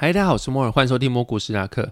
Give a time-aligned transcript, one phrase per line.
[0.00, 1.82] 嗨，大家好，我是摩尔，欢迎收听摩股史纳克。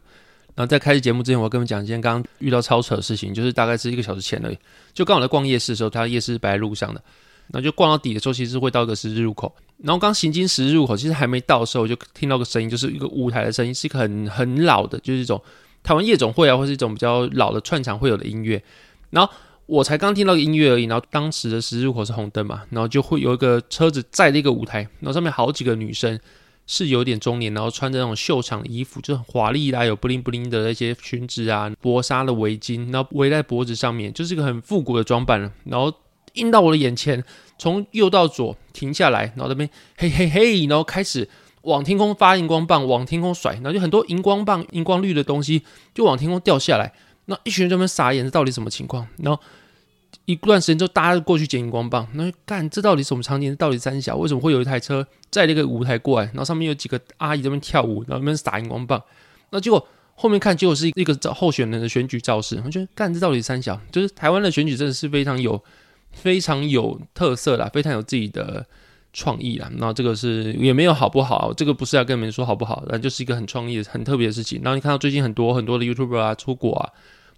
[0.55, 4.57] 然后在开始节目之前，我要跟你们讲一件刚刚遇到超扯的事情，就是大概是一个小时前而已。
[4.95, 7.03] 就刚好在逛夜市的时候，它夜市是摆在路上的，
[7.49, 9.53] 然后就逛到底的时候，其实会到一个十字路口。
[9.79, 15.43] 然后刚行经十字路口，其实还没到的时候，我就听到个声音，就是一个舞台的声音，是一个很很老的，就是一种
[15.83, 18.63] 台湾夜总会啊，或是一种比较老的串场会有的音乐。
[19.11, 19.33] 然后
[19.67, 26.17] 我才刚听到音乐而已，然后当时的十字路口是红灯嘛，然后就会有一个车子载了一个舞台，然后上面好几个女生。
[26.67, 35.93] 是有点中年，然后穿着那种秀场衣服，就很华丽啦，有布灵布灵的那些裙子啊，薄纱的围巾，然后围在脖子上面，就是一个很复古的装扮了然后
[36.35, 37.25] 映到我的眼前，
[37.57, 41.29] 从右到左停下来，然后那边嘿嘿嘿，然后开始
[41.63, 45.63] 往天空发荧光棒，往天空甩，然后就很多荧光棒、荧光绿的东西
[45.95, 46.93] 就往天空掉下来。
[47.27, 49.07] 那一群人这边傻眼，这到底什么情况？
[49.19, 49.41] 然后。
[50.27, 53.55] 一段时间之后，大家过去捡荧光棒，那干这到底什么场景？
[53.55, 59.01] 到底三小为什么会有一台车载那个舞台过来，然后上面有几个阿姨在那边跳舞，然后那边撒荧光棒？
[59.51, 62.61] 那结果后面看，结果是一个候选人的选举造势。
[62.65, 65.63] 我觉得干这到底三小，就是台湾的选举真的是非常有
[66.11, 68.67] 非常有特色啦，非常有自己的
[69.13, 69.71] 创意啦。
[69.79, 74.61] 然后这个是也没有好不好，这个不是要跟你们说好不好，那就是一个很创意、很特别的事情。
[74.65, 76.91] 然后你看到最近很多很多的 YouTuber 啊出国啊，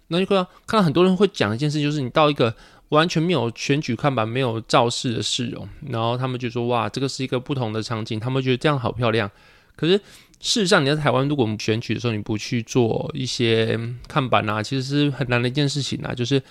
[0.07, 2.55] 那就看到看到很多人会讲一件事，就是你到一个。
[2.89, 9.29] 完全没有选举看板，没有造势的市容，然后他们就说：“哇，这个是一个不同的场景。”他们觉得这样好漂亮。
[9.75, 9.93] 可是
[10.39, 16.13] 事实上，你在台湾，如果我们选举的时候，你不去做一些看板啊，其实是很难的一件事情啊。
[16.13, 16.41] 就是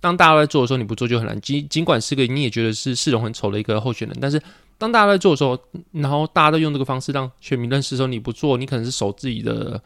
[0.00, 1.40] 当大家都在做的时候，你不做就很难。
[1.40, 4.40] 尽尽管是个你也觉得是市容很丑的一个候选人，但是
[4.78, 5.58] 当大家都在做的时候，
[5.90, 9.82] 然后大家都用这个方式让选民认识的时候，你不做，你可能是守自己的。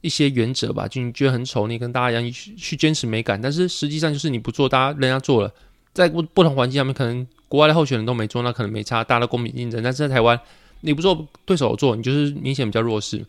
[0.00, 5.52] 一些原则吧，就你觉得很丑，你跟大家一样去去坚持美感，但是实际上就是你不做，大家人家做了，
[5.92, 9.82] 在不不同环境下面，可能国外的候选人都没做，那可能没差，大家都公平竞争。
[9.82, 10.38] 但是在台湾，
[10.82, 13.24] 你不做，对手做，你就是明显比较弱势。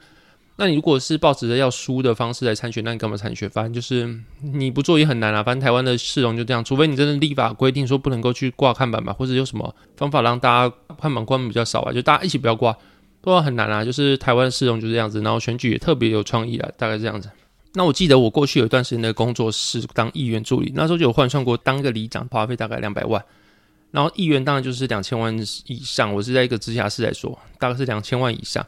[0.57, 3.49] 那你如果是抱持着要输的方式来参选，那你干嘛参选？
[3.49, 5.41] 反正就是你不做也很难啊。
[5.41, 12.75] 反正台湾的市容就这样，除非你真的立法规定说不能够去挂看板吧，或者有什么方法让大家看板关门比较少啊，就大家一起不要挂。
[13.21, 17.29] 都很难啊，就是台湾市容就是这样子，然后选举也特别有创意啊，大概这样子。
[17.73, 23.23] 那我记得我过去有一段时间的工作是当议员助理，那时候就有换算过，当个里长花费大概两百万，
[23.91, 25.37] 然后议员当然就是两千万
[25.67, 26.11] 以上。
[26.11, 28.65] 我是在一个直辖市来说，大概是两千万以上。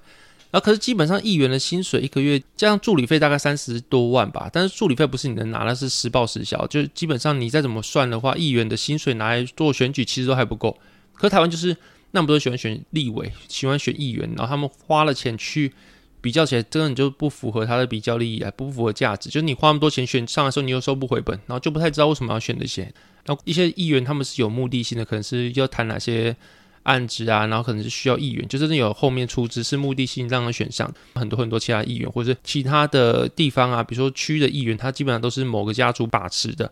[0.51, 10.77] 然后可是基本上议员的薪水一个月加上助理费大概三十多万吧，但是助理费不是你能拿，那是实报实销，就基本上你再怎么算的话，议员的薪水拿来做选举其实都还不够。
[11.13, 11.75] 可台湾就是。
[12.11, 15.71] 那么多喜欢选立委，喜欢选议员，然后他们花了钱去
[16.19, 19.29] 比较起来，真的你就不符合他的比较利益啊，不符合价值。
[19.29, 22.83] 就是你花那么多钱选上的时候，你又收不回本，然后就不太知道为什么要选这些。
[23.25, 26.35] 然后一些议员他们是有目的性的，可能是要谈哪些
[26.83, 30.93] 案子啊，然后可能是需要议员，就真的有后面出资是目的性让他选上。
[31.15, 36.71] 很多很多其他议员或者其他的地方啊，比如说区的议员，他基本上都是某个家族把持的。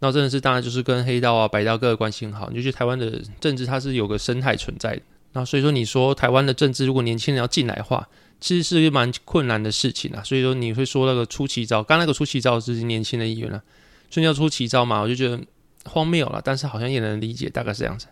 [0.00, 2.48] 那真的是，当然就是跟黑道啊、白道各个关系很好。
[2.50, 5.02] 你就觉得台湾的政治它是有个生态存在的。
[5.32, 8.08] 那所以说，你说台湾的政治如果年轻人要进来的话，
[8.40, 10.22] 其实是一个蛮困难的事情啊。
[10.22, 13.60] 所以说，你会说那个出奇招，刚那个出奇招是年轻的议员了，
[14.08, 15.40] 所以要出奇招嘛，我就觉得
[15.84, 16.40] 荒谬了。
[16.44, 18.06] 但是好像也能理解，大概是这样子。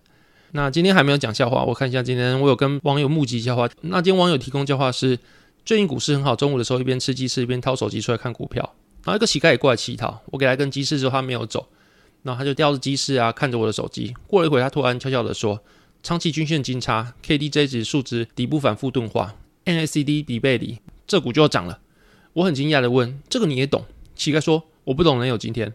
[0.52, 3.68] 那今天还没有讲笑话，我看一下今天我有跟网友募集笑话。
[3.82, 5.16] 那今天网友提供笑话是：
[5.64, 11.66] 最近股市很好，中午的时候一边吃鸡翅一边掏手机出来看股票，然后一个乞丐也过来乞讨，我给他一根鸡翅之后他没有走。
[12.26, 14.12] 然后他就叼着鸡翅啊，看着我的手机。
[14.26, 15.62] 过了一会，他突然悄悄地说
[16.02, 21.78] ：“长期均线金叉，KDJ 值数值底部反复钝化，NACD 底背离，这股就要涨了。”
[22.34, 23.84] 我很惊讶的问：“这个你也懂？”
[24.16, 25.72] 乞丐说：“我不懂，能有今天。”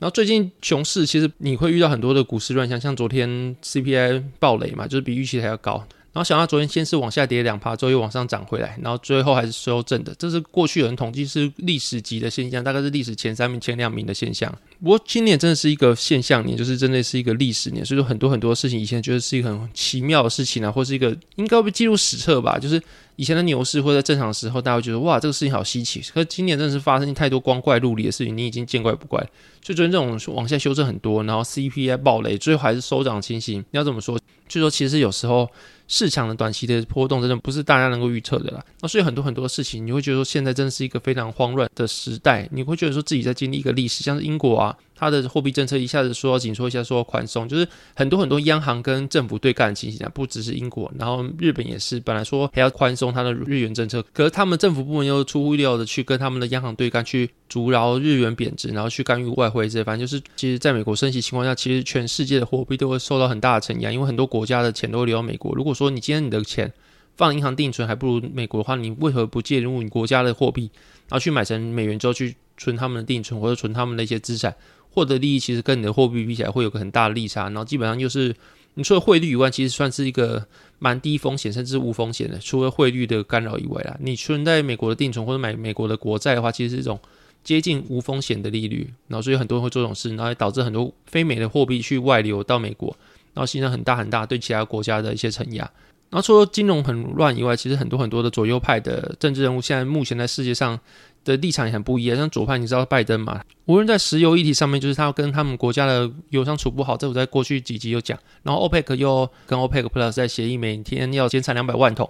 [0.00, 5.86] 然后最近熊市，其实你会遇到很多的股市乱象，像昨天 CPI 暴雷嘛，就是比预期还要高。
[6.14, 14.50] 然后想到昨天先是往下跌两趴，之后又往上涨回来，然后最后还是收正的，这是过去有人统计是历史级的现象，大概是历史前三名、前两名的现象。
[14.80, 22.80] 不过今年真的是一个现象年，就是真的是一个历史年，所以说很多很多事情以前觉得是一个很奇妙的事情啊，或是一个应该被记录史册吧，就是。
[23.16, 26.00] 以前的牛市或者正常时候，大家会觉得哇，这个事情好稀奇。
[26.12, 29.20] 可是今年真的是发生太多光怪陆离的事情，你已经见怪不怪。
[29.62, 33.60] 所以昨天这种往下修正很多，然后 CPI 暴雷，最后还是收涨情形。
[33.70, 34.18] 你要怎么说？
[34.48, 35.48] 就说其实有时候。
[35.86, 38.64] 市场的短期的波动真的不是大家能够预测的啦。
[38.80, 42.48] 那所以很多很多事情，你会觉得说现在真的是一个非常慌乱的时代。
[42.50, 65.54] 你会觉得说自己在经历一个历史，像是英国啊，它的货币政策一下子说紧缩，一下说宽松，就是很多很多央行跟政府对干的情形啊，不只是英国，然后日本也是，本来说还要宽松它的日元政策，可是他们政府部门又出乎意料的去跟他们的央行对干，去阻挠日元贬值，然后去干预外汇这些，反正就是其实在美国升息情况下，其实全世界的货币都会受到很大的承压，因为很多国家的钱都会流到美国。
[65.54, 66.72] 如果说你今天你的钱
[67.16, 70.70] 放银行定存还不如美国的话，你为何不介入你国家的货币，
[71.08, 74.54] 然后去买成美元之后去存他们的定存或者存他们的一些资产，
[74.90, 78.34] 获得利益其实跟你的货币比起来会有个很大的利差，然后基本上就是
[78.74, 80.46] 你除了汇率以外，其实算是一个
[80.78, 86.98] 蛮低风险甚至无风险的，除了汇率的干扰以外啦，你存在美国的定存或者买美国的国债的话，其实是一种
[87.42, 92.96] 接近无风险的利率，然后所以很多人会做这种事，然后导致很多非美的货币去外流到美国，
[93.32, 95.70] 然后形成很大很大对其他国家的一些承压。
[96.10, 100.78] 然后除了金融很乱以外，其实很多很多的左右派的政治人物，现在目前在世界上
[101.24, 102.16] 的立场也很不一样。
[102.16, 103.42] 像左派，你知道拜登嘛？
[103.64, 108.16] 无论在石油议题上面，就是他要跟他们国家的油商处不好，这我在过去几集有讲。
[108.44, 112.08] 然后 OPEC 又跟 OPEC Plus 在协议，每天要减产两百万桶。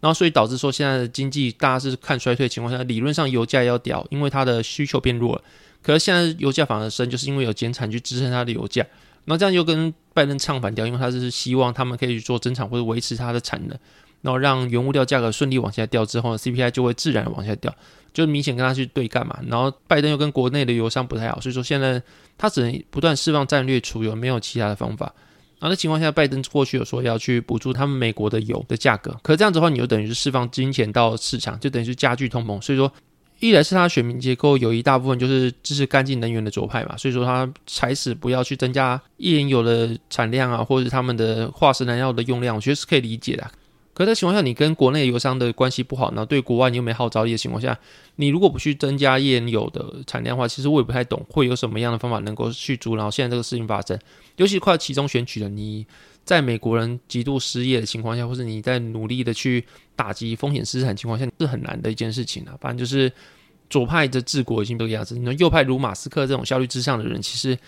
[0.00, 5.42] 然后所以导致说现在的经济大家是看衰退情况下，理论上油价要掉，因为它的需求变弱了。
[5.80, 8.84] 可是现在油价反而升，就是因为有减产去支撑它的油价。
[9.26, 13.76] 那这样又跟拜登唱反调，因为他是希望他们可以去做增产或者维持它的产能，
[14.22, 17.74] 然后让原物料价格顺利往下掉之后呢，CPI 就会自然往下掉，
[18.12, 19.38] 就明显跟他去对干嘛。
[19.48, 22.00] 然后拜登又跟国内的油商不太好，所以说现在
[22.38, 25.12] 他只能不断释放战略储油，没有其他的方法。
[25.58, 32.90] 然后那情况下，拜登过去有说要去补助他们美国的油的价格，可这样子的话，你就等于是释放金钱到市场，就等于是加剧通膨，所以说。
[33.40, 43.50] 一来是他选民结构有一大部分就是支持干净能源的左派嘛，所以说他才使不要去增加页岩油的产量啊，或者是他们的化石燃料的用量，我觉得是可以理解的。
[43.92, 47.78] 可在情况下，你跟国内油商的关系不好，然后对国外你又没号召力的情况下，
[48.16, 53.98] 你如果不去增加页岩油的产量的话，其实我也不太懂会有什么样的方法能够去阻挠现在这个事情发生，
[54.36, 55.86] 尤其快要期中选举了，你。
[56.24, 62.56] 在美国人极度失业的情况下，或者你在努力的去打击风险资产情况下，是很难的一件事情啊。
[62.60, 63.12] 反正就是
[63.68, 67.58] 左派的治国已经这个样子，那右派如马斯克这种效率至上的人，其实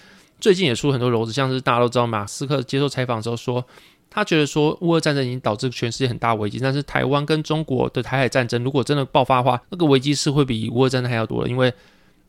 [0.41, 3.65] 最近也出很多篓子，像是大家都知道，马斯克接受采访的时候说，
[4.09, 11.73] 他觉得说乌俄战争已经导致全世界很大危机，但是台湾跟中国的台海战争如果真的爆发的话，那个危机是会比乌俄战争还要多的，因为。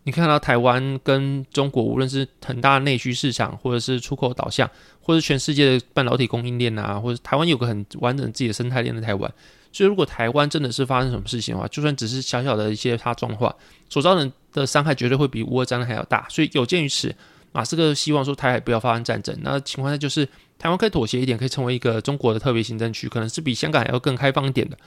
[0.03, 4.65] 你看到台湾跟中国，无论是很大内需市场，或者是出口导向，
[5.07, 9.33] 或者全世界的半导体供应链啊，或者台湾有个很完整自己的生态链的台湾，
[9.71, 13.55] 所以如果台湾真的是发生什么事情的话，就算只是小小的一些它状况，
[13.87, 16.27] 所造成的伤害绝对会比乌俄战争还要大。
[16.29, 17.15] 所以有鉴于此，
[17.53, 20.27] 马斯克希望说台海不要发生战争，那情况下就是
[20.59, 24.77] 台湾可以妥协一点，可以成为一个中国的特别行政区，可能是比香港还要更开放一点的，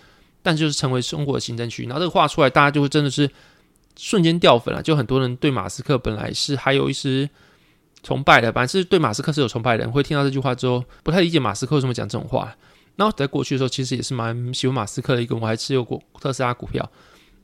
[0.43, 1.85] 但就是成为中国的行政区。
[1.85, 3.31] 然后这个话出来，大家就会真的是。
[3.97, 7.29] 瞬间掉粉了，就很多人对马斯克本来是还有一丝
[8.03, 12.55] 崇拜的，反正是对马斯克是有崇拜的人，会听到这句话之后，不太理解马斯克为什么讲这种话。
[12.97, 16.87] 然后在过去的时候，其实也是蛮喜欢马斯克的一个，我还持有过特斯拉股票。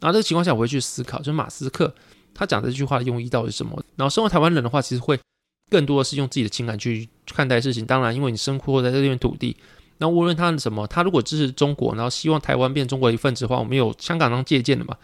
[0.01, 1.95] 然后这个情况下，我会去思考，就是马斯克
[2.35, 3.83] 他讲这句话的用意到底是什么？
[3.97, 5.19] 然后身为台湾人的话，其实会
[5.71, 7.87] 更多的是用自己的情感去看待事情。
[7.87, 9.57] 当然，因为你生活在这片土地，
[9.99, 14.95] 那无论他是什么，他如果支持中国，然后希望台湾变中国的一份子的话，我们有香港当借鉴的嘛？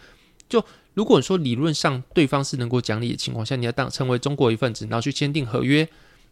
[0.53, 0.63] 就
[0.93, 5.87] 如果你说理论上对方是能够讲理的情况下，你要当成为中国一份子，然后去签订合约，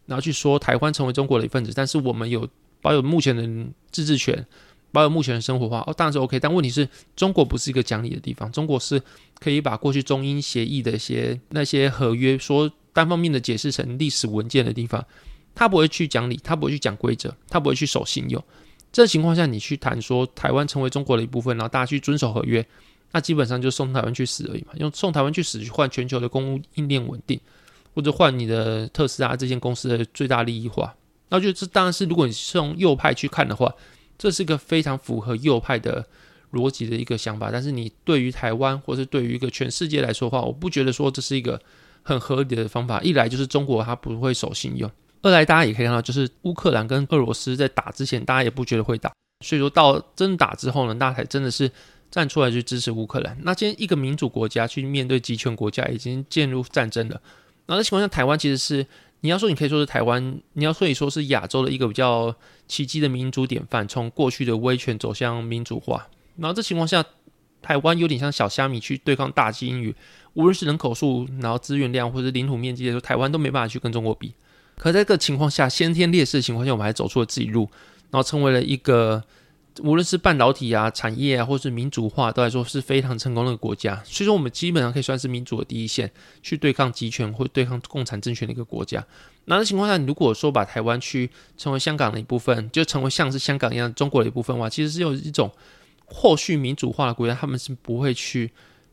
[0.06, 2.48] 然后去说台湾成为中国的一份子，但是我们有
[2.80, 3.42] 保有目前的
[3.90, 4.46] 自治权，
[4.92, 6.38] 保有目前的生活化，哦，当然是 OK。
[6.38, 9.02] 但问题是中国不是一个讲理的地方，中国是
[9.40, 15.04] 可以把过去中英协议的一些那些合约说单方面的解释成历史文件的地方，
[15.52, 18.40] 他不会去讲理，他不会去讲规则，他不会去守信用。
[18.92, 22.64] 这情况下，你去谈说台湾成为中国的一部分，然后大家去遵守合约。
[23.12, 27.38] 那基本上就送台湾去死而已嘛，用送台湾去死去换全球的供应链稳定，
[27.94, 30.94] 或者换你的特斯拉这间公司的最大利益化。
[31.28, 33.70] 那就这当然是如果你是从右派去看的话，
[34.16, 36.04] 这是一个非常符合右派的
[36.52, 37.50] 逻辑的一个想法。
[37.52, 41.60] 但是你对于台湾或是对于一个全世界来说的话，我不觉得说这是一个
[42.02, 43.00] 很合理的方法。
[43.02, 44.90] 一来就是中国它不会守信用，
[45.20, 49.12] 二来大家也可以看到，就是乌克兰跟俄罗斯在打之前，大家也不觉得会打，
[49.44, 51.70] 所以说到真打之后呢，那才真的是。
[52.12, 53.36] 站出来去支持乌克兰。
[53.42, 57.20] 那今天一个民主国家去面对集权国家，已经进入战争了。
[57.66, 58.86] 然后情况下，台湾其实是
[59.20, 62.34] 你要说，你可以说是台湾，你要说你说是亚洲的一个比较
[62.68, 66.06] 奇迹的民主典范，从过去的威权走向民主化。
[66.36, 67.02] 然后这情况下，
[67.62, 69.94] 台湾有点像小虾米去对抗大金鱼，
[70.34, 74.34] 无论是人口数、然后资源量或者领土面积来说，台湾都没办法去跟中国比。
[74.76, 77.68] 可在这个情况下，先天劣势的情况下，我们还走出了自己路。
[78.10, 79.24] 然后成为了一个
[79.80, 84.02] 无论是半导体啊、产业啊，或是民主化，都来说是非常成功的国家。
[84.04, 86.10] 所以说，我们基本上可以算是民主的第一线，
[86.42, 89.04] 去对抗集权或对抗共产政权的一个国家。
[89.46, 95.50] 那的情况下，如果说把台湾区成为香港的一部分，就成为像是香港一样中国的一部分的话，其实是有一种
[96.06, 98.50] 后续民主化的国家，他们是不会去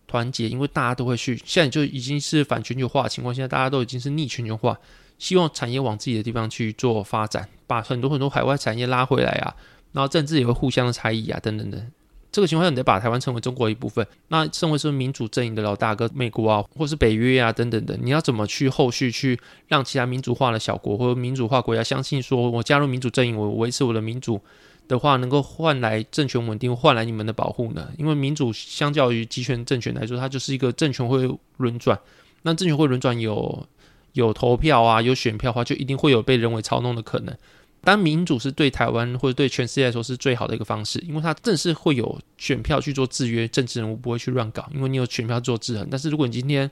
[0.07, 1.39] 团结，因为大家都会去。
[1.45, 4.75] 现在就已经是反全球化的情况下，大家都已经是逆全球化，
[5.17, 9.53] 希望产业往自己的地方去做发展，把很多很多海外产业拉回来啊，
[9.91, 11.83] 然后政治也会互相的猜疑啊，等等的。
[12.31, 14.05] 这个情况下，你得把台湾称为中国一部分。
[14.27, 24.39] 那身为是民主阵营的老大哥，美国啊，或是北约啊等等的，你要怎么去后续去让其他民主化的小国或者民主化国家相信，说我加入民主阵营，我维持我的民主
[24.87, 27.89] 的话，能够换来政权稳定，换来你们的保护呢？
[27.97, 31.27] 因为民主相较于集权政权来说，它就是一个政权会
[31.57, 31.99] 轮转。
[32.43, 33.67] 那政权会轮转，有
[34.13, 37.35] 有投票啊，有选票的话，就一定会有被人为操弄的可能。
[37.81, 45.87] 当民主是对台湾或者对全世界来说是最好的一个方式，因为它正是会有选票去做制约，政治人物不会去乱搞，因为你有选票做制衡。
[45.89, 46.69] 但是如果你今天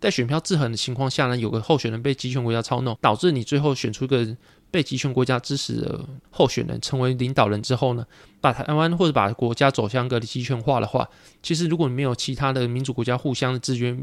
[0.00, 4.26] 在选票制衡的情况下呢，有个候选人被集权国家操弄，导致你最后选出一个
[4.70, 8.06] 被集权国家支持的候选人成为领导人之后呢，
[8.40, 11.08] 把台湾或者把国家走向个集权化的话，
[11.42, 13.96] 其实如果你没有其他的民主国家互相的制约。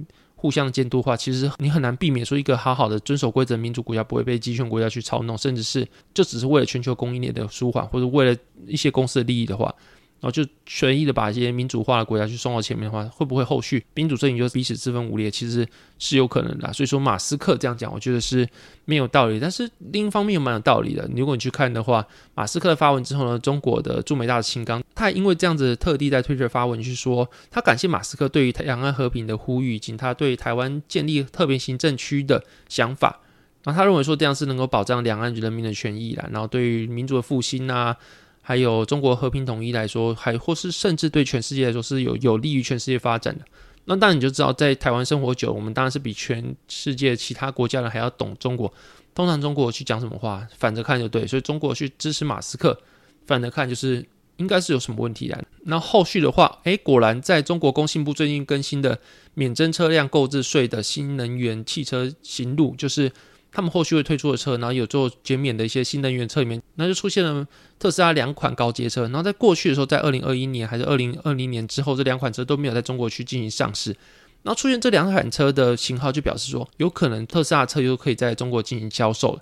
[0.43, 9.73] 互相监督的话，其实你很难避免说一个好好的遵守规则民主国家不会被集权国家去操弄，甚至是就只是为了全球供应链的舒缓，或者为了一些公司的利益的话。
[10.23, 15.29] 然后就随意的把一些民主化的国家去送到前面的话，会不会后续民主阵营就彼此自分五裂？
[15.29, 15.67] 其实
[15.99, 16.71] 是有可能的。
[16.71, 18.47] 所以说马斯克这样讲，我觉得是
[18.85, 19.37] 没有道理。
[19.37, 21.05] 但是另一方面也蛮有道理的。
[21.13, 33.19] 如果你去看的话，马斯克发文之后呢，中国的驻美大使秦刚，他也因为这样子特地在推特发文去说，他感谢马斯克对于两岸和平的呼吁，以及他对台湾建立特别行政区的想法。
[33.65, 37.97] 然后他认为说这样是能够保障两岸人民的权益啦，然后对于民主的复兴啊。
[38.45, 43.45] 还有中国和平统一来说，还或是甚至对全世界来说是有有利于全世界发展的。
[43.85, 48.71] 那当然你就知道，在台湾生活久，我们当然是比全世界其他国家人还要懂中国。
[49.15, 51.25] 通常中国去讲什么话，反着看就对。
[51.25, 52.77] 所以中国去支持马斯克，
[53.25, 55.41] 反着看就是应该是有什么问题的。
[55.63, 58.99] 那后续的话，诶，果然在中国工信部最近更新的
[59.33, 63.09] 免征车辆购置税的新能源汽车行路，就是。
[63.53, 69.03] 他们后续会推出的车，然后有做减免的一些新能源车里面，那就出现了特斯拉两款高阶车。
[69.03, 73.95] 然后在过去的时候，在二零二一年还是二零二零年之后，这两款车都没有在中国去进行上市。
[74.41, 79.41] 然后出现这两款车的型号，就表示说有可能特斯拉车又可以在中国进行销售了。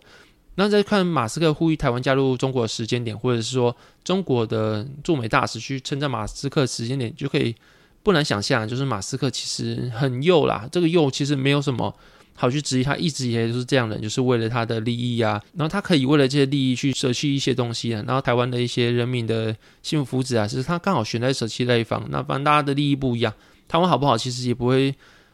[0.55, 7.55] 那再看马斯克呼吁台湾加入中国的时间点，或者是说中国的驻美大使去称赞马斯克时间点，就可以
[8.03, 10.67] 不难想象，就是马斯克其实很右啦。
[10.69, 11.95] 这个右其实没有什么。
[12.33, 15.39] 好去质疑他，一直以来都是这样的人，就是为了他的利益啊。
[15.53, 18.03] 然后他可以为了这些利益去舍弃一些东西啊。
[18.07, 22.03] 然后台湾的一些人民的幸福福祉啊，其实他刚好选在舍弃那一方。
[22.09, 23.31] 那反正大家的利益不一样，
[23.67, 24.93] 台湾好不好，其实也不会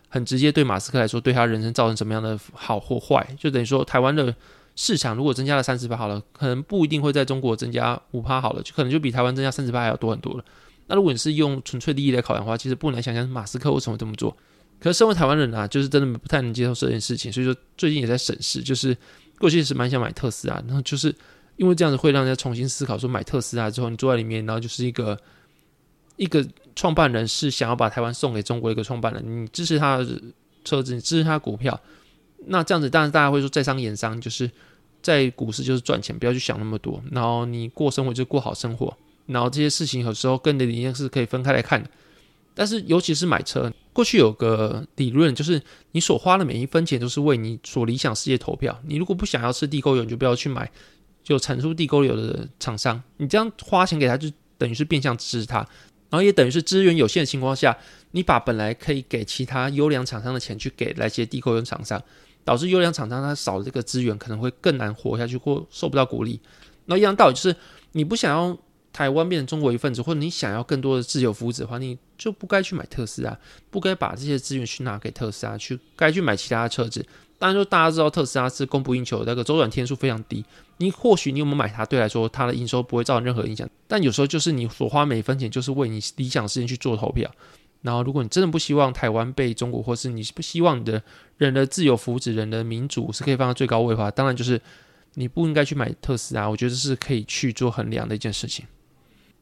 [0.09, 3.25] 很直接对马斯克来说，对他人生造成什么样的好或坏。
[3.39, 4.35] 就等于说，台湾的
[4.75, 10.43] 市场如果增加了三十八好了，可能不一定会在中国增加五趴好了，就可能就比台湾增加三十八还要多很多了。
[10.87, 14.35] 那如果你是用纯粹利益来考量的话，其实不难想象马斯克为什么这么做。
[14.79, 18.95] 可是身为台湾人啊，就是真的不太能接受这件事情，所以说最近也在审视，就是
[19.39, 21.13] 过去是蛮想买特斯拉，然后就是
[21.55, 25.19] 因为这样子会让人家重新思考，说买特斯拉之后，你坐在里面，然后就是一个
[26.15, 30.05] 一个创办人是想要把台湾送给中国一个创办人，你支持他的
[30.63, 31.79] 车子，你支持他股票，
[32.45, 34.49] 那这样子当然大家会说在商言商，就是
[35.01, 41.89] 在股市就是赚钱，不要去想那么多，然后你过生活就过好生活，然后这些事情有时候跟你的理念是可以分开来看的。
[42.59, 45.61] 但是，尤其是买车，过去有个理论，就是
[45.91, 48.75] 你所花的每一分钱都是为你所理想世界投票。
[48.87, 50.67] 你如果不想要吃地沟油，你就不要去买
[51.23, 52.99] 就产出地沟油的厂商。
[53.17, 55.57] 你这样花钱给他，就等于是变相支持他，
[56.09, 57.77] 然后也等于是资源有限的情况下，
[58.09, 62.01] 你把本来可以给其他优良厂商的钱去给那些地沟油厂商，
[62.43, 66.39] 导致优良厂商他少了这个资源，可能会更难活下去或受不到鼓励。
[66.85, 67.55] 那一样道理就是，
[67.91, 68.57] 你不想要。
[68.97, 73.37] 台湾变成中国一份子，或者你想要更多的自由福祉的话，你就不该去买特斯拉，
[73.69, 77.05] 不该把这些资源去拿给特斯拉，去该去买其他的车子。
[77.37, 80.43] 当然，说大家知道特斯拉是供不应求，那个周转天数非常低。
[80.77, 83.69] 你或许你有没有买它，对来说它的营收不会造成任何影响。
[83.87, 87.29] 但有时候就是你所花每分钱，就是为你理想事情去做投票。
[87.83, 91.03] 然后，如果你真的不希望台湾被中国，或是你不希望你的
[91.37, 94.59] 人的自由福祉、人的民主是可以放在最高位的话，当然就是
[95.13, 96.49] 你不应该去买特斯拉。
[96.49, 98.65] 我觉得是可以去做衡量的一件事情。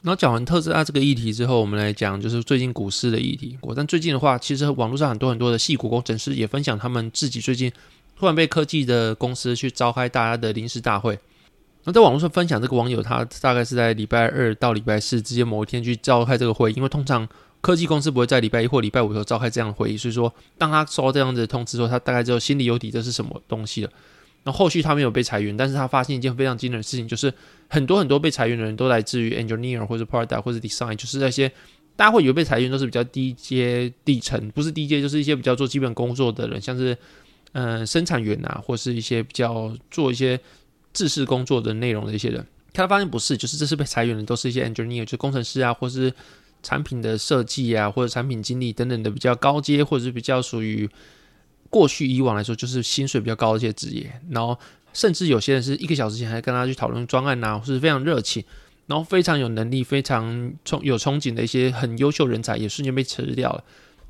[0.05, 3.57] 然后讲完特斯拉这个议题之后，我们来讲就是最近股市的议题。
[3.59, 7.71] 果但最近的话，其实网络上很多很多的细股工程师也分享他们自己最近
[8.15, 11.17] 突然被科技的公司去召开大家的临时大会。
[11.85, 17.27] 那在网络上分享这个网友，他大概是在礼拜二到礼拜四之间某一天去召开这个会，因为通常
[17.61, 23.89] 科技公司不会在礼拜一或礼拜五的时候召开这样的会议，所以说当他收到这样的通知之后，他大概就心里有底，这是什么东西了。
[24.43, 27.33] 那后续他没有被裁员，但是他发现一件非常惊人的事情，就是
[27.67, 31.49] 很多很多被裁员的人都来自于 engineer 或者 product 或者 design，就是那些
[31.95, 36.97] 大家会以为被裁员都是比较低阶底层，不是低阶，就是一些比较做基本工作的人，像是
[37.53, 40.39] 嗯生产员啊，或是一些比较做一些
[40.93, 42.45] 制式工作的内容的一些人。
[42.73, 46.13] 他发现不是，就是这次被裁员的都是一些 engineer，就工程师啊，或是
[46.61, 50.89] 产品的设计啊，或者产品经理等等的比较高阶，或者是比较属于。
[51.67, 54.57] 过去以往来说，就是薪水比较高的一些职业，然后
[54.95, 58.41] 甚至有些人是一个小时前还跟他去讨论专案啊，是非常热情，
[58.87, 60.25] 然后非常有能力、非常
[60.65, 63.61] 憧有憧憬的一些很优秀人才，也瞬间被辞掉了。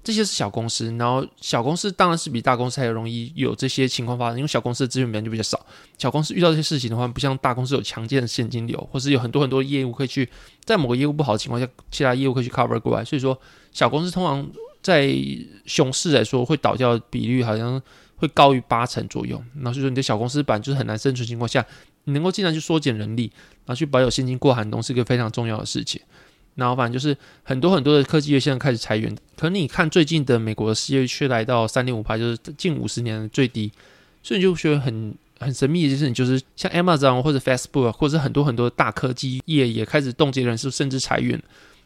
[0.04, 5.66] 这些是小公司，然后小公司当然是比大公司还容易有这些情况发生，因为小公司的资源本来就比较少。
[5.98, 10.30] 小公司遇到这些事情的话，不像大公司有强健的现金流，或是有很多很多业务可以去，
[10.64, 13.04] 在某个业务不好的情况下，其他业务可以去 cover 过来。
[13.04, 13.36] 所以说，
[13.72, 14.48] 小公司通常。
[14.86, 15.12] 在
[15.66, 17.82] 熊市来说，会倒掉的比率好像
[18.18, 19.42] 会高于八成左右。
[19.56, 21.66] 那所以说，你的小公司版就是很难生存情况下，
[22.06, 23.32] 你能够尽量去缩减人力，
[23.66, 26.02] 然后去保有现金过寒冬，是一个非常重要的事情。
[26.56, 33.72] 然后反正就是很多很多的科技业现在开始裁员，可能你看最近的美国的失业率却来到三点五趴，就是近五十年的最低。
[34.24, 41.42] 所以你就觉得很很神秘的一件事情，就是像 Amazon 或者 Facebook 或者很多很多大科技业也开始冻结人数，甚至裁员。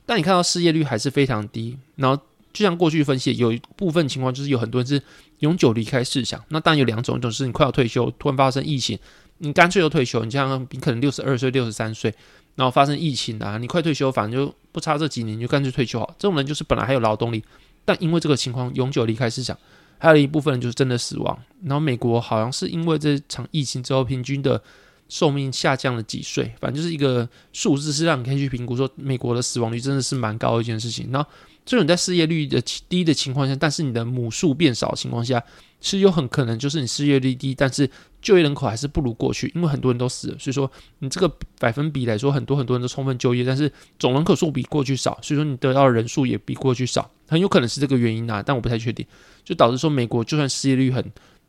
[0.06, 2.22] 但你看到失业率还是非常低，然后。
[2.52, 5.02] 就像过去分析，有一部分情况就是有很多人是
[5.40, 6.44] 永久离开市场。
[6.50, 8.98] 那当然有两种，一种是你快要退休，突然发生疫情，
[9.38, 10.26] 你干脆就退休。
[10.26, 12.14] 你像你可能六十二岁、六十三岁，
[12.56, 16.16] 然后发生疫情啊，你快退休，反正就不差这几年，你就干脆退休好。
[16.18, 17.44] 这种人就是本来还有劳动力，
[17.86, 19.58] 但因为这个情况永久离开市场。
[20.02, 21.38] 还有一部分人就是真的死亡。
[21.64, 24.62] 然后美国好像是因为这场疫情之后，平均的
[25.08, 31.10] 寿命下降了几岁，反正就是一个数字，是让你可以去评估说美国的死亡率真的是蛮高的一件事情。
[31.12, 31.30] 然后。
[31.70, 32.60] 这种在失业率的
[32.90, 35.40] 低的情况下，但是你的母数变少的情况下，
[35.80, 37.88] 其实有很可能就是你失业率低，但是
[38.20, 40.38] 就业人口还是不如过去，因为很多人都死了。
[40.40, 49.06] 所以说你这个百分比来说，很多很多人都充分就业，但是总人口数比过去少，所以说你得到的人数也比过去少，很有可能是这个原因啊，但我不太确定，
[49.44, 51.06] 就导致说美国就算失业率很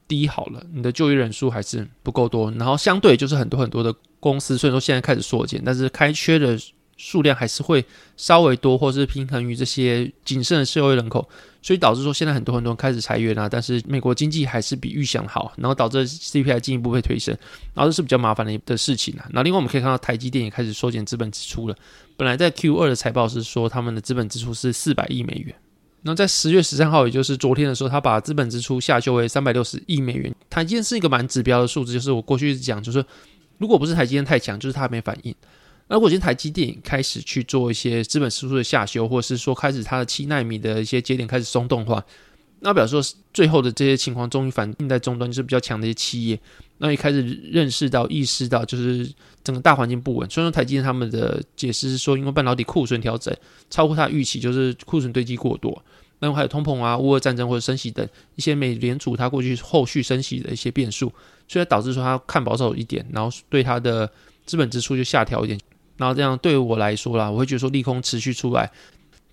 [0.06, 6.58] 低好了，你的就业人数还是不够多，然后相对就是很多很多的公司，虽然说现在开始缩减，但是开缺的。
[7.02, 7.82] 数量还是会
[8.18, 11.26] 稍微多，或是平衡于这些谨慎的社会人口，
[11.62, 13.48] 所以导致说现在很多很多人开始裁员啊。
[13.48, 17.34] 但是美国经济还是比预想好，然后导致 CPI 进一步被推升，
[17.72, 19.26] 然后这是比较麻烦的的事情啊。
[19.30, 21.74] 那另外我们可以看到台积电也开始缩减资本支出了。
[22.18, 25.54] 本来在 Q 二的财报是说他们的资本支出是四百亿美元，
[26.02, 30.30] 那在十月十三号，也就是昨天的时候，他把资本支出下修为三百六十亿美元。
[30.50, 33.02] 台积电是一个蛮指标的数字，就是我过去一直讲，就是
[33.56, 35.34] 如果不是台积电太强，就是它没反应。
[35.90, 42.02] 那如果今天台积电开始去做一些资本支出的下修，或者是说开始它的七纳米的一些节点开始松动的话，
[42.60, 46.38] 那表示说最后的这些情况终于反映在终端，就是比较强的一些企业，
[46.78, 50.30] 那也开始认识到、意识到，就是整个大环境不稳。
[50.30, 53.36] 虽然说台积电他们的解释是说，因为半导体库存调整
[53.68, 55.82] 超过它预期，就是库存堆积过多，
[56.20, 61.12] 那还有通膨啊、乌俄战争或者升息等一些美联储它过去后续升息的一些变数，
[61.48, 64.08] 所以导致说它看保守一点，然后对它的
[64.46, 65.58] 资本支出就下调一点。
[66.00, 68.70] 然后这样对于我来说啦，我会觉得说利空持续出来，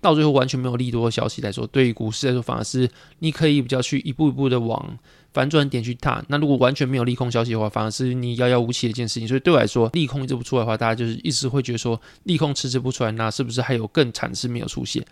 [0.02, 2.86] 到最后完全没有利多的消息来说，对于股市来说反而是
[3.20, 4.98] 你可以比较去一步一步的往
[5.32, 6.22] 反转点去踏。
[6.28, 9.26] 那如果完全没有利空消息的话，反而是你遥遥无期的一件事情。
[9.26, 15.02] 所以对我来说，利空一直不出来的话，大家就是一直会觉得说利空迟迟不出来，那是不是还有更惨的事没有出现？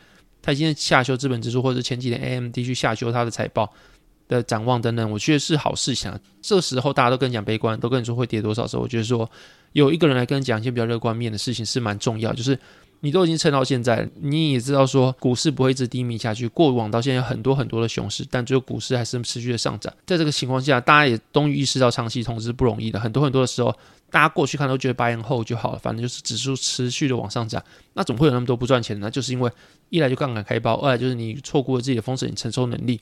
[0.42, 3.72] 他今天下修资本指数，或者前几天 AMD 去下修它的财报
[4.28, 6.20] 的展望等等，我觉得是好事情啊。
[6.42, 9.30] 这时候大家都跟你讲悲观，都跟你说会跌多少时候，我觉得说。
[9.76, 12.58] 有一个人来跟你讲一些比较乐观面的事情是蛮重要，就是
[13.00, 16.48] 你都已经撑到现在，你也知道说股市不会一直低迷下去。
[16.48, 19.92] 过往到现在有很多很多的熊市，但最后股市还是持续的上涨。
[20.06, 22.98] 在这个情况下，大家也终于意识到长期投资不容易的。
[22.98, 23.70] 很多很多的时候，
[24.10, 27.62] 大家过去看都觉得八年后就好了，反正就是指数持续的往上涨，
[27.92, 29.10] 那怎么会有那么多不赚钱呢？
[29.10, 29.50] 就是因为
[29.90, 32.98] 一来就杠杆开包，二来就是你错过了自己的风险承受能力。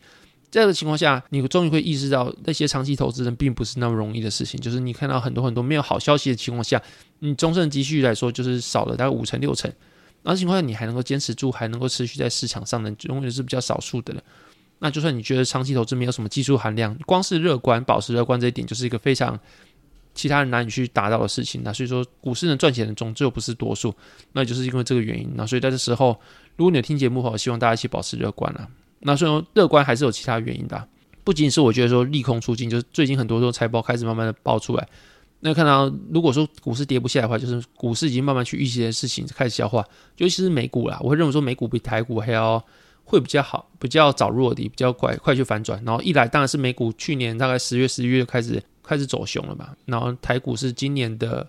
[0.55, 4.61] 这样的情况下，你终于会意识到那些长期投资人并不是那么容易的事情。
[4.61, 6.81] 就是你看到很多很多没有好消息的情况下，
[7.19, 9.69] 你终身积蓄来说就是少了大概五成六成。
[10.23, 14.23] 那情况下你还能够坚持住，还能够持续在市场上的，永远是比较少数的了。
[14.79, 19.37] 那就算你觉得长期投资没有什么技术含量，光是乐观、保持乐观这一点，就是一个非常
[20.15, 21.63] 其他人难以去达到的事情。
[21.65, 23.93] 那所以说，股市能赚钱的终究不是多数，
[24.35, 25.33] 那就是因为这个原因。
[25.35, 26.17] 那所以在这时候，
[26.55, 28.69] 如果你有听节目的话，希望大家一起保持乐观啊。
[29.07, 30.89] 那虽然乐观，还是有其他原因的，
[31.23, 34.89] 不仅是我觉得说利空出尽，就是最近很多时候财报开始慢慢的爆出来，
[35.41, 39.85] 那看到如果说股市跌不下来的话，就是股市已经慢慢去预期的事情开始消化，
[40.17, 42.65] 尤其是美股啦，我会认为说美股比台股还要
[43.05, 45.81] 会比较好，比较早落地，比较快快去反转。
[45.85, 51.47] 然后一来当然是美股去年大概十月、十一月开始开始走熊了嘛，然后台股是今年的。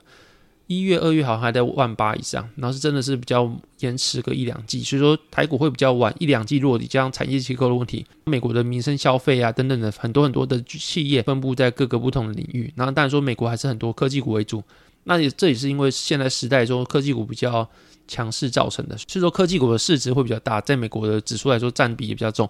[0.67, 14.63] 一月、二月好像还在万八以上，然后是真的是比较延迟个一两季，所以说台股会比较晚一两季落地，加上产业结构的问题，美国的民生消费啊等等的很多很多的企业分布在各个不同的领域，然后当然说美国还是很多科技股为主，
[15.03, 17.67] 那也这也是因为现在时代中科技股比较
[18.07, 22.49] 强势造成的，所以说科技股的市值会比较大，在美国的指数来说占比也比较重，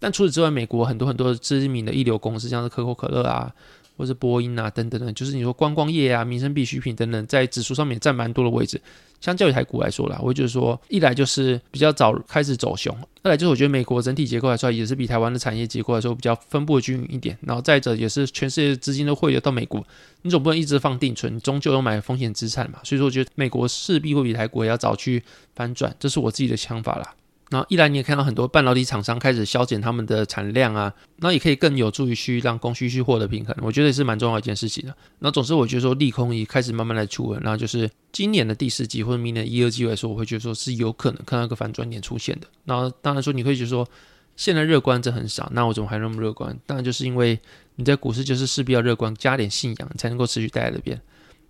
[0.00, 3.54] 但除此之外，美国很多很多知名的一流公司，像是可口可乐啊。
[3.96, 8.80] 或是波音啊等等的，就是你说观光业啊、民生必需品等等，在指数上面占蛮多的位置。
[9.20, 17.38] 相较于台股来说啦，我就是说，一来就是比较早开始走熊，二来就是我觉得美国整体结构来说，也是比台湾的产业结构来说比较分布均匀一点。
[17.42, 19.80] 然后再者，也是全世界资金都汇流到美国，
[20.22, 22.80] 你总不能一直放定存，终究要买风险资产嘛。
[22.82, 25.22] 所以说，我觉得美国势必会比台股要早去
[25.54, 27.14] 反转，这是我自己的想法啦。
[27.52, 34.96] 那一来你也看到很多半导体厂商开始削减他们的产量啊，那也可以更有助于去让供需去获得平衡，我觉得也是蛮重要一件事情的。
[35.18, 42.46] 那总之我觉得说利空也开始慢慢来出稳，然后就是今年的第四季或者明年一二季来说，我会觉得说是有可能看到一个反转点出现的。
[42.64, 43.86] 然后当然说你会觉得说
[44.34, 46.58] 现在乐观真很少，那我怎么还那么乐观？
[46.64, 47.38] 当然就是因为
[47.76, 50.98] 你在股市就是势必要乐观，加点信仰才能够持续待在这边。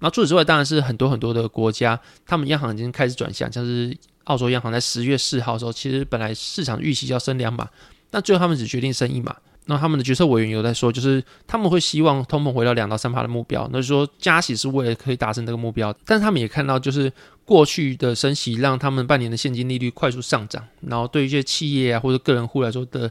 [0.02, 3.96] 那除此之外，当然是很多很多的国家，他们央行已经开始转向，像是。
[4.26, 7.68] 澳洲央行在十月四号的时候，其实本来市场预期要升两码，
[8.12, 9.34] 那最后他们只决定升一码。
[9.64, 15.92] 那他们的决策委员有在说，就是他们会希望通膨回到两到三帕的目标，那就说加息是为了可以达成这个目标。
[16.06, 17.12] 但是他们也看到，就是
[17.44, 23.10] 过去的升息让他们半年的现金利率快速上涨，然后对于一些企业啊或者个人户来说的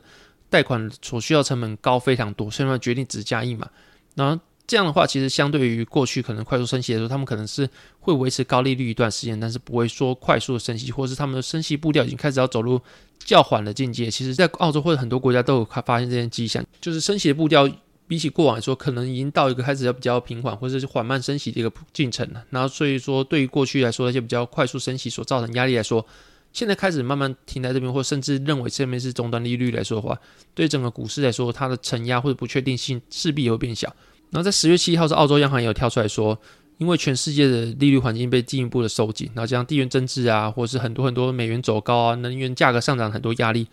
[0.50, 3.68] 贷款所需要成本高非常多，所以他们决定只加一码。
[4.16, 4.42] 然后。
[4.72, 12.80] 这样的话，其实相对于过去可能快速升息的时候，他们可能是会维持高利率一段时间，但是不会说快速的升息，或是他们的升息步调已经开始要走入
[13.20, 14.10] 较缓的境界。
[14.10, 17.70] 其实，在澳洲或者很多国家都有发现这些迹象，就是升息的步调
[18.08, 22.42] 比起过往来说，可能已经到一个开始要比较平缓或者是缓慢升息的一个进程了。
[22.50, 26.06] 然后，所以说对于过去来说那些比较快速升息所造成压力来说，
[26.54, 30.18] 现在开始慢慢停在这边，或甚至认为这边是终端利率来说的话，
[30.56, 33.94] 对整个股市来说，它的承压或者不确定性势必也会变小。
[34.32, 36.38] 然后在十月七号，是澳洲央行也有跳出来说，
[36.78, 43.68] 因为全世界的利率环境被进一步的收紧，然后像地缘政治啊，或者是很多很多美元走高啊，能源价格上涨很多压力，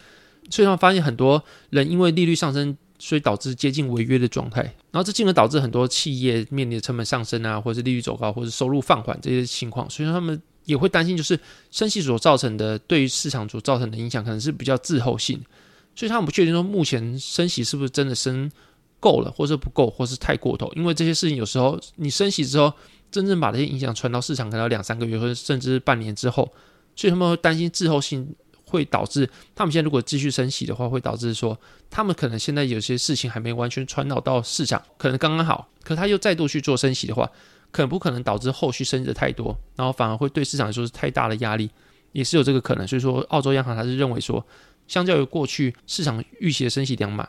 [0.50, 11.38] 所以他们发现很多人因为利率上升，所以导致接近违约的状态，然后这进而导致很多企业面临的成本上升啊，或者是利率走高，或者收入放缓这些情况，所以他们也会担心，就是
[11.70, 15.40] 升息所造成的对于市场所造成的影响，可能是比较滞后性，
[15.94, 18.50] 所以他们不确定说目前升息是不是真的升。
[19.00, 22.72] 够了，或者不够，或是太过头，因为这些事情有时候你升息之后，
[23.10, 26.50] 真正把这些影响传到市场，可能要两三个月，或者甚至半年之后，
[26.96, 28.34] 所以他们会担心滞后性
[28.64, 31.58] 会导致他们现在如果继续升息的话，会导致说
[31.88, 37.30] 他们可能现在有些事情还没完全传导到市场，可能刚刚好，可他又再度去做升息的话，
[37.70, 41.70] 可不可能导致后续升的太多，然后反而会对市场来说是太大的压力，
[42.12, 42.86] 也是有这个可能。
[42.86, 44.44] 所以说，澳洲央行还是认为说，
[44.86, 47.26] 相较于过去市场预期的升息两码。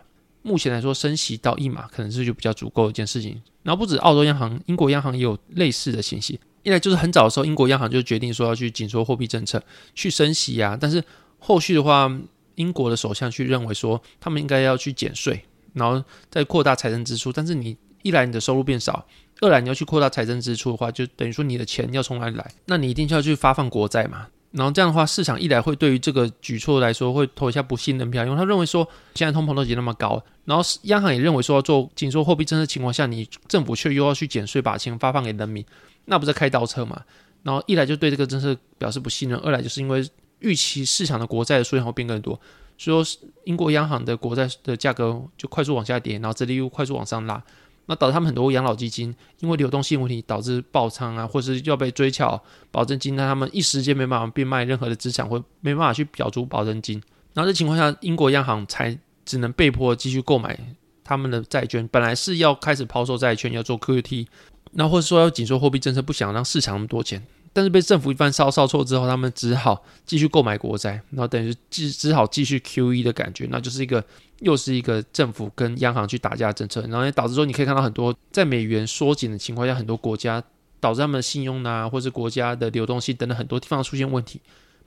[0.50, 3.40] 目前来说，升息到一码可能是就比较足够一件事情。
[3.62, 6.40] 然后不止澳洲央行，英国央行也有类似的信息。
[6.64, 9.62] 一来就是很早的时候，英国央行就决定说要去紧缩货币政策，
[9.94, 10.76] 去升息啊。
[10.80, 11.04] 但是
[11.38, 12.12] 后续的话，
[12.56, 15.40] 英国的首相去认为说，他们应该要去减税，
[15.74, 17.32] 然后再扩大财政支出。
[17.32, 19.06] 但是你一来你的收入变少，
[19.42, 22.52] 二来你要去扩大财政支出的话，就等于说你的钱要从哪里来？
[22.66, 24.28] 那你一定就要去发放国债嘛。
[24.52, 35.64] 然后这样的话，市场一来会对于这个举措来说会投一下不信任票，因为他认为说现在通膨都已经那么高，然后央行也认为说做紧缩货币政策情况下，你政府却又要去减税，把钱发放给人民，
[36.06, 37.00] 那不是开倒车嘛？
[37.44, 40.04] 然后一来就对这个政策表示不信任，二来就是因为
[40.40, 42.34] 预期市场的国债的数量会变更多，
[42.78, 47.42] 所以说英国央行的国债的价格就快速往下跌，然后这里又快速往上拉。
[47.90, 57.02] 那导致他们很多养老基金因为流动性问题导致爆仓啊，或是要被追缴保证金，那他们一时间没办法变卖任何的资产，或没办法去缴出保证金。
[57.34, 60.58] 然后这情况下，英国央行才只能被迫继续购买
[61.04, 61.88] 他们的债券。
[61.88, 64.28] 本来是要开始抛售债券，要做 QT，
[64.74, 67.26] 那或者说要紧缩货币政策，不想让市场那么多钱。
[67.52, 74.06] 但是被政府一番烧烧错之后，他们只好继续购买国债，然后等于只只好继续 QE 的感觉，那就是一个
[74.40, 80.42] 又是一个政府跟央行去打架的政策，然后也导致说你可以看到很多在美元缩紧的情况下，很多国家
[80.80, 84.40] 导致他们的信用呐，或是国家的流动性等等很多地方出现问题，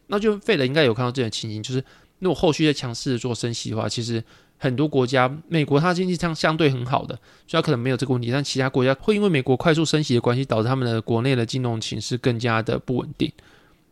[0.07, 1.85] 那就费了应该有看到这种情形，就是
[2.21, 4.25] 那我后续再强势的做升息的话，其实
[4.57, 7.15] 很多国家，美国它经济上相对很好的，
[7.47, 13.31] 所以它可能没有这个问题，但其他国家会因为美国快速升息的关系，导致他们的国内的金融情势更加的不稳定。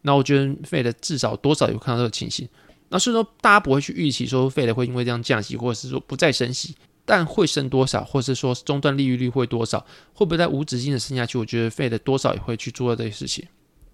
[0.02, 2.48] 那我觉得费的至少多少有看到这个情形。
[2.90, 6.74] 那所以说，大家不会去预期说费的会因为这样降息，或者是说不再升息，
[7.04, 11.38] 但会升多少，或者是说终端利率率会多少，会不会在无止境的升下去？
[11.38, 13.44] 我觉得费的多少也会去做这些事情。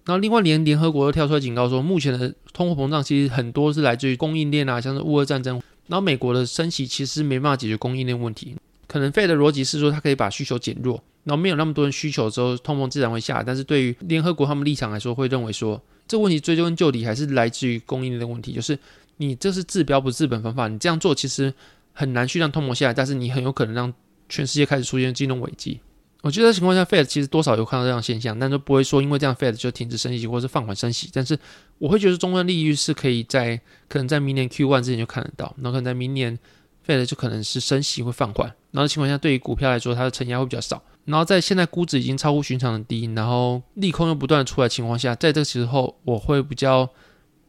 [0.05, 5.61] 然后另外联联合国又跳出来警告说，目前的通货膨胀其实很多是来自于供应链啊，像是乌俄战争。
[5.87, 8.55] 然后美国的升息其实没办法解决供应链问题，
[8.87, 13.41] 可能费的逻辑是说它可以把需求减弱，然后没有那么多人需求之后，通膨自然会下。
[13.41, 18.77] 但是对于联合国他们立场来说，会认为说这个问题追根究底还是来自于供应链的问题，就是
[19.17, 21.53] 你这是治标不治本方法，你这样做其实
[21.93, 23.93] 很难去让通膨下来，但是你很有可能让
[24.29, 25.79] 全世界开始出现金融危机。
[26.23, 31.09] 我觉得情况下，Fed 其实多少有看到这样现象，但都不会说因为这样 Fed 就停止升息或者是放缓升息。
[31.13, 31.37] 但是
[31.77, 36.37] 我会觉得中端利率是可以在可能在明年 Q one 之前就看得到，然后可能在明年
[36.85, 38.53] Fed 就可能是升息会放缓。
[38.77, 40.79] 然后情况下，对于股票来说，它的承压会比较少。
[41.05, 46.87] 然后在现在估值已经超乎寻常的低，然后利空又不断出来情况下，在这个时候，我会比较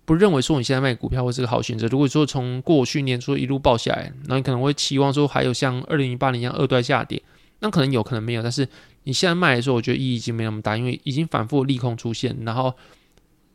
[0.07, 1.87] 不认为说你现在卖股票会是个好选择。
[1.89, 7.23] 如果说从过去年初一路爆下来，那你可能会期望说还有像二零零八年一样二段下跌。
[7.59, 8.67] 那可能有可能没有，但是
[9.03, 12.73] 你现在卖的时候，我觉得意义已经没那么大，因为已经反复利空出现，然后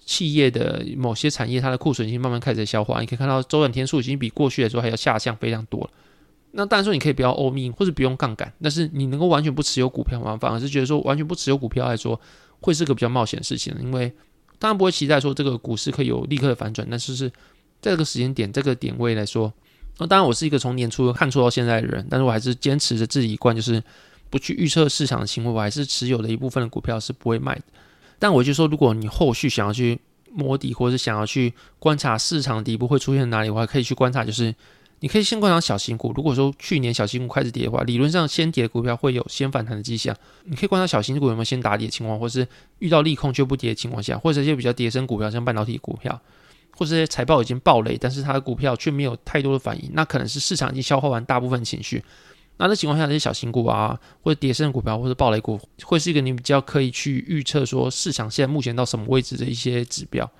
[0.05, 5.89] 企业的某些产业它的库存已经慢慢开始消化，你可以看到周转天数已经比过去来说还要下降非常多了。
[6.55, 10.37] 那当然说你可以不要欧命或者不用杠杆，但是你能够完全不持有股票吗？
[10.39, 12.19] 反而是觉得说完全不持有股票来说，
[12.61, 14.13] 会是个比较冒险的事情，因为
[14.59, 17.27] 当然不会期待说这个股市可以有立刻的反转，但是是
[17.81, 19.51] 在这个时间点这个点位来说。
[19.97, 23.83] 那当然，我是一个从年初看错到现在的人，但是我还是坚持着自己一贯，就是
[24.29, 27.61] 不去预测市场的行为，我还是持有的一部分的股票是不会卖的。
[28.17, 29.99] 但我就说，如果你后续想要去
[30.31, 34.55] 摸底，或者是想要去观察市场底部会出现哪里，我还可以去观察，就是
[35.03, 36.13] 你可以先观察小型股。
[36.15, 40.15] 如果说去年小型股开始跌的话，理论上先跌的股票会有先反弹的迹象。
[40.45, 42.47] 你可以观察小型股有没有先打底的情况，或是
[42.79, 46.17] 遇到利空却不跌的情况下，或者一些比较跌升股票，像半导体股票。
[46.77, 52.01] 或者这些财报已经暴雷，但是它的股票却没有太多的反应，那可能是市场已经消化完大部分情绪。
[52.55, 60.31] 那这情况下，这些小型股啊，或者跌升股票，或者暴雷股，会是一个你比较可以去预测说市场现在目前到什么位置的一些指标。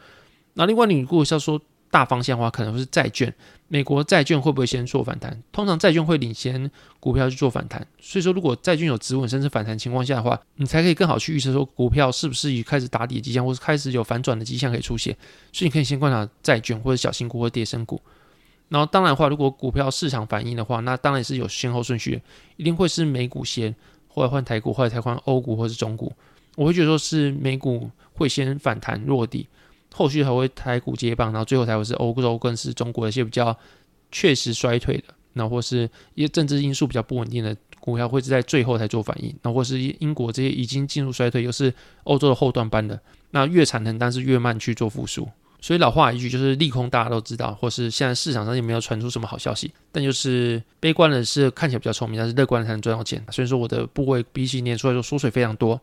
[0.53, 1.59] 那另外，你如果是要说，
[1.93, 3.31] 大方向的话，可能是债券。
[3.67, 5.39] 美国债券会不会先做反弹？
[5.51, 7.85] 通常债券会领先股票去做反弹。
[7.99, 15.15] 所以说，如果债券有止稳甚至反弹情况下的话，你才可以更好去预测说股票是不是已开始打底的迹象，或是开始有反转的迹象可以出现。
[15.51, 18.01] 所以你可以先观察债券或者小型股或跌升股。
[18.69, 22.19] 然后当然的话，如果股票市场反应的话，那当然是有先后顺序，
[22.57, 23.75] 一定会是美股先，
[24.07, 26.11] 或者换台股，或者才换欧股或是中股。
[26.55, 29.47] 我会觉得说是美股会先反弹落地。
[29.93, 33.55] 后续还会台股接棒，然后最后才会是欧洲，更是中国一些比较
[34.11, 35.03] 确实衰退的，
[35.33, 39.33] 那或是一些政治因素比较不稳定的股票，会是在最后才做反应。
[39.43, 41.73] 那或是英国这些已经进入衰退，又是
[42.05, 42.99] 欧洲的后段班的，
[43.31, 45.29] 那越产能但是越慢去做复苏。
[45.61, 49.71] 所以老话一句就是利空，大家都知道，或是现在市场上也没有传出什么好消息。
[49.93, 53.25] 但就是悲观的是看起来比较聪明，但是乐观的才能赚到钱。
[53.31, 55.79] 所以说我的部位比起年初来说缩水非常多，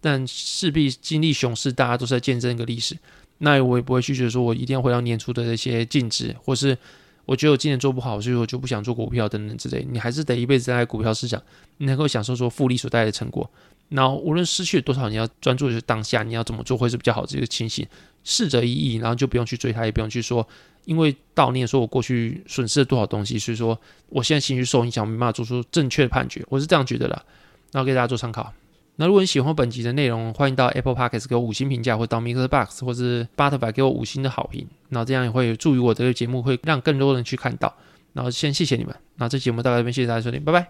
[0.00, 2.96] 但势必经历熊市，大家都是在见证一个历史。
[3.38, 6.76] 那我也不会去觉得说我一定要回到年初的那些净值，或是
[7.24, 9.86] 我觉得我今年做不好，所以我就不想做股票等等之类。
[9.90, 11.42] 你还是得一辈子在股票市场，
[11.78, 13.50] 你能够享受说复利所带来的成果。
[13.90, 17.86] 然后无论失去多少，你要专注的是当下，你要怎么做会是比较好的这个情形。
[18.24, 20.46] 逝者已矣，然后就不用去追它，也不用去说
[20.86, 26.42] 因为悼念说我过去损失了多少东西，所以说我现在情绪受影响，没办法做出正确的判决。
[26.48, 27.24] 我是这样觉得的，
[27.72, 28.52] 然后给大家做参考。
[28.96, 33.72] 那如果你喜欢本集的内容，欢迎到 Apple Podcast 给我五星评价，或到 Mixer Box 或是 b u t t e r f l y
[33.72, 34.66] 给我五星的好评。
[34.90, 37.74] 那这样也会有助于我这个节目会让更多人去看到。
[38.12, 38.94] 然后先谢谢你们。
[39.16, 40.62] 那这节目到这边，谢谢大家收听，拜拜。